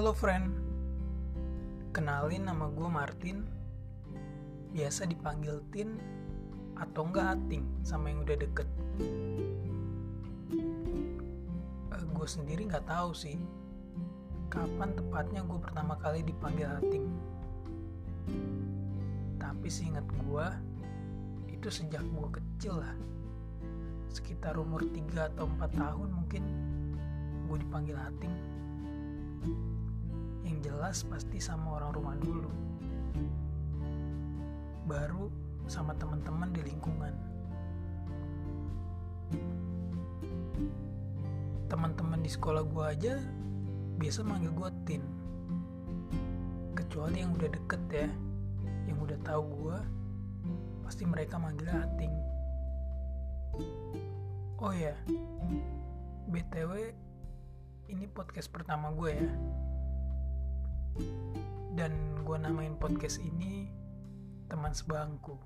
[0.00, 0.56] Halo friend,
[1.92, 3.44] kenalin nama gue Martin.
[4.72, 6.00] Biasa dipanggil Tin
[6.72, 8.64] atau enggak Ating sama yang udah deket.
[8.96, 9.04] Uh,
[11.92, 13.36] eh, Gue sendiri nggak tahu sih
[14.48, 17.04] Kapan tepatnya gue pertama kali dipanggil Ating.
[19.36, 20.46] Tapi seingat gue
[21.52, 22.96] Itu sejak gue kecil lah.
[24.08, 26.42] Sekitar umur 3 atau 4 tahun mungkin
[27.52, 28.60] Gue dipanggil Ating
[30.60, 32.50] jelas pasti sama orang rumah dulu.
[34.86, 35.32] Baru
[35.66, 37.14] sama teman-teman di lingkungan.
[41.70, 43.14] Teman-teman di sekolah gue aja
[43.96, 45.02] biasa manggil gue Tin.
[46.76, 48.08] Kecuali yang udah deket ya
[48.88, 49.78] yang udah tahu gue
[50.82, 52.14] pasti mereka manggil Ating
[54.60, 54.92] oh ya
[56.28, 56.92] btw
[57.88, 59.30] ini podcast pertama gue ya
[61.74, 61.92] dan
[62.24, 63.70] gue namain podcast ini
[64.50, 65.38] teman sebangku.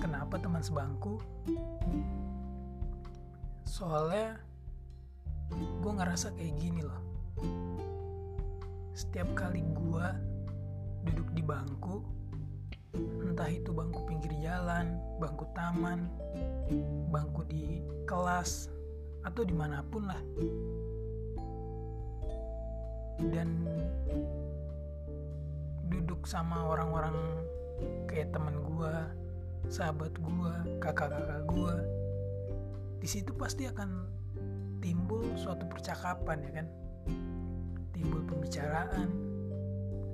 [0.00, 1.20] Kenapa teman sebangku?
[3.68, 4.40] Soalnya
[5.56, 7.02] gue ngerasa kayak gini loh.
[8.96, 10.06] Setiap kali gue
[11.08, 12.18] duduk di bangku
[13.22, 16.08] entah itu bangku pinggir jalan bangku taman
[17.12, 18.72] bangku di kelas
[19.22, 20.18] atau di mana pun lah
[23.18, 23.66] dan
[25.90, 27.14] duduk sama orang-orang
[28.06, 28.94] kayak temen gue,
[29.66, 31.74] sahabat gue, kakak-kakak gue,
[33.02, 34.06] di situ pasti akan
[34.78, 36.66] timbul suatu percakapan ya kan,
[37.94, 39.10] timbul pembicaraan.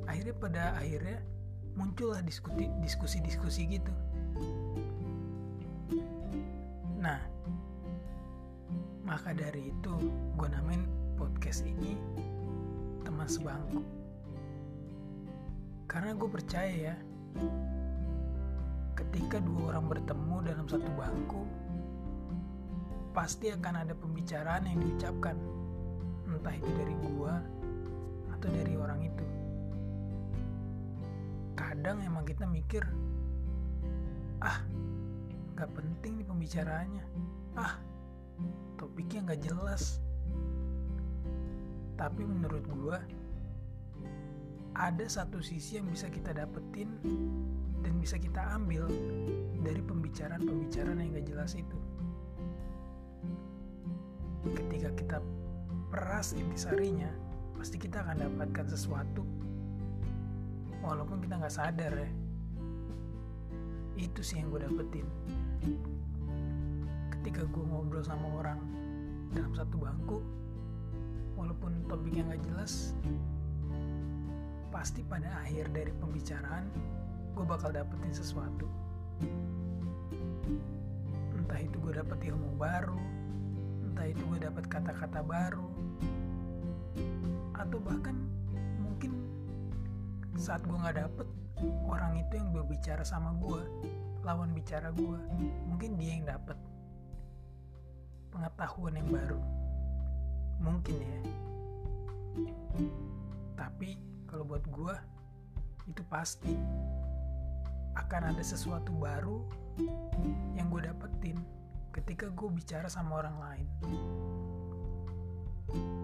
[0.08, 1.20] Akhirnya pada akhirnya
[1.74, 3.92] muncullah diskusi diskusi-diskusi gitu.
[7.00, 7.20] Nah,
[9.05, 9.92] maka dari itu
[10.41, 10.89] gue namain
[11.20, 12.00] podcast ini
[13.14, 13.80] teman sebangku.
[15.86, 16.97] Karena gue percaya ya,
[18.98, 21.47] ketika dua orang bertemu dalam satu bangku,
[23.14, 25.39] pasti akan ada pembicaraan yang diucapkan,
[26.27, 27.35] entah itu dari gue
[28.35, 29.27] atau dari orang itu.
[31.55, 32.83] Kadang emang kita mikir,
[34.42, 34.58] ah,
[35.55, 37.05] gak penting nih pembicaraannya,
[37.55, 37.79] ah,
[38.74, 40.04] topiknya gak jelas,
[41.94, 42.98] tapi menurut gue
[44.74, 46.90] ada satu sisi yang bisa kita dapetin
[47.86, 48.90] dan bisa kita ambil
[49.62, 51.78] dari pembicaraan-pembicaraan yang gak jelas itu.
[54.44, 55.18] Ketika kita
[55.88, 57.08] peras intisarinya,
[57.55, 59.22] pasti kita akan dapatkan sesuatu
[60.84, 62.11] walaupun kita nggak sadar ya.
[63.94, 65.06] Itu sih yang gue dapetin.
[67.14, 68.61] Ketika gue ngobrol sama orang
[69.32, 70.18] dalam satu bangku,
[71.44, 72.96] walaupun topiknya nggak jelas
[74.72, 76.72] pasti pada akhir dari pembicaraan
[77.36, 78.64] gue bakal dapetin sesuatu.
[81.36, 82.96] Entah itu gue dapet ilmu baru
[83.84, 85.68] entah itu gue dapet kata-kata baru
[87.55, 88.16] atau bahkan
[88.80, 89.12] mungkin
[90.34, 91.28] saat gue nggak dapet
[91.86, 93.62] orang itu yang berbicara sama gue
[94.26, 95.20] lawan bicara gue
[95.68, 96.58] mungkin dia yang dapet
[98.34, 99.64] pengetahuan yang baru
[100.61, 101.20] mungkin ya.
[103.55, 104.95] Tapi kalau buat gue
[105.87, 106.55] itu pasti
[107.95, 109.39] akan ada sesuatu baru
[110.59, 111.39] yang gue dapetin
[111.95, 113.69] ketika gue bicara sama orang lain.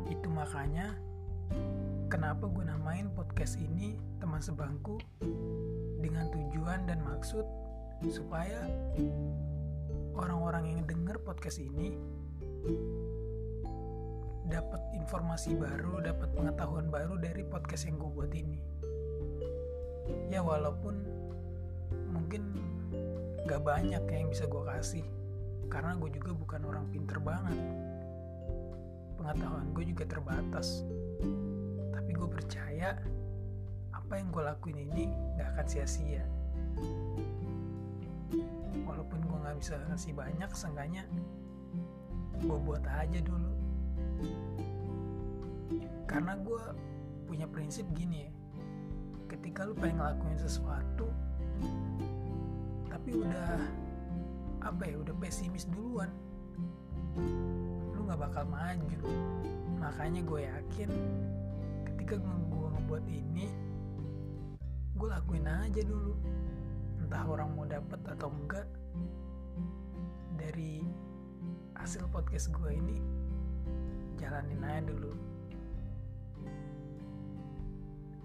[0.06, 0.94] Itu makanya
[2.06, 4.98] kenapa gue namain podcast ini teman sebangku
[5.98, 7.42] dengan tujuan dan maksud
[8.08, 8.64] supaya
[10.16, 11.94] orang-orang yang denger podcast ini
[14.50, 18.58] dapat informasi baru, dapat pengetahuan baru dari podcast yang gue buat ini.
[20.26, 21.06] Ya walaupun
[22.10, 22.58] mungkin
[23.46, 25.06] gak banyak yang bisa gue kasih,
[25.70, 27.54] karena gue juga bukan orang pinter banget.
[29.14, 30.82] Pengetahuan gue juga terbatas.
[31.94, 32.98] Tapi gue percaya
[33.94, 35.06] apa yang gue lakuin ini
[35.38, 36.26] gak akan sia-sia.
[38.82, 41.06] Walaupun gue gak bisa ngasih banyak, seenggaknya
[42.42, 43.59] gue buat aja dulu
[46.10, 46.62] karena gue
[47.30, 48.30] punya prinsip gini ya.
[49.30, 51.06] Ketika lu pengen ngelakuin sesuatu
[52.90, 53.62] tapi udah
[54.60, 56.10] apa ya udah pesimis duluan
[57.94, 59.00] lu nggak bakal maju.
[59.78, 60.90] Makanya gue yakin
[61.86, 63.46] ketika gue ngebuat ini
[64.98, 66.18] gue lakuin aja dulu.
[67.00, 68.66] Entah orang mau dapet atau enggak
[70.34, 70.82] dari
[71.78, 72.98] hasil podcast gue ini
[74.20, 75.12] jalanin aja dulu.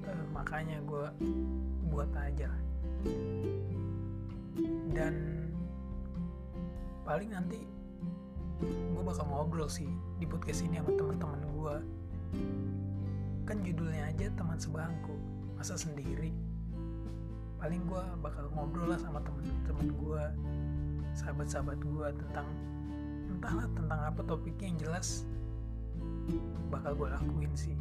[0.03, 1.07] Uh, makanya gue
[1.87, 2.51] buat aja.
[4.91, 5.15] Dan
[7.07, 7.63] paling nanti
[8.65, 9.87] gue bakal ngobrol sih
[10.19, 11.75] di podcast ini sama teman-teman gue
[13.45, 15.15] kan judulnya aja teman sebangku
[15.55, 16.35] masa sendiri.
[17.61, 20.23] Paling gue bakal ngobrol lah sama temen-temen gue
[21.15, 22.47] sahabat-sahabat gue tentang
[23.31, 25.23] entahlah tentang apa topiknya yang jelas
[26.69, 27.75] bakal gue lakuin sih.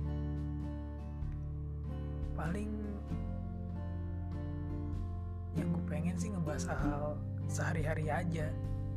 [2.35, 2.71] Paling
[5.55, 7.15] yang gue pengen sih ngebahas hal
[7.47, 8.51] sehari-hari aja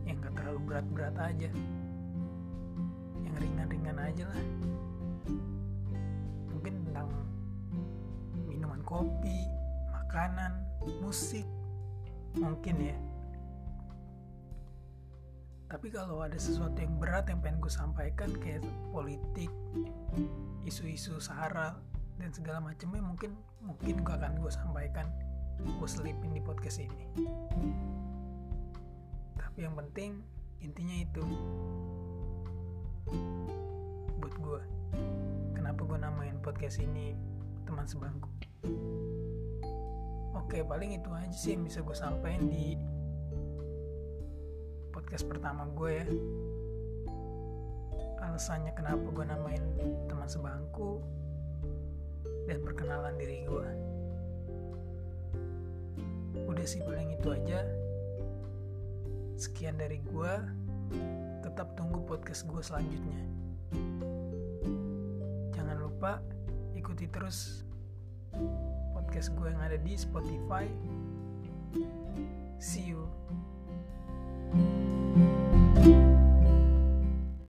[0.08, 1.50] yang gak terlalu berat-berat aja.
[3.22, 4.44] Yang ringan-ringan aja lah.
[6.50, 7.10] Mungkin tentang
[8.48, 9.46] minuman kopi
[9.94, 10.52] makanan
[11.04, 11.46] musik
[12.38, 12.98] mungkin ya
[15.68, 18.64] tapi kalau ada sesuatu yang berat yang pengen gue sampaikan kayak
[18.96, 19.52] politik
[20.64, 21.76] isu-isu sahara
[22.16, 25.12] dan segala macamnya mungkin mungkin gue akan gue sampaikan
[25.60, 27.04] gue selipin di podcast ini.
[29.36, 30.24] Tapi yang penting
[30.64, 31.24] intinya itu.
[34.24, 34.62] Buat gue
[35.52, 37.12] kenapa gue namain podcast ini
[37.68, 38.32] teman sebangku?
[40.32, 42.80] Oke paling itu aja sih yang bisa gue sampaikan di
[45.08, 46.08] podcast pertama gue ya.
[48.28, 49.64] Alasannya kenapa gue namain
[50.12, 51.00] teman sebangku
[52.44, 53.68] dan perkenalan diri gue.
[56.44, 57.64] Udah sih paling itu aja.
[59.40, 60.34] Sekian dari gue.
[61.40, 63.24] Tetap tunggu podcast gue selanjutnya.
[65.56, 66.20] Jangan lupa
[66.76, 67.64] ikuti terus
[68.92, 70.68] podcast gue yang ada di Spotify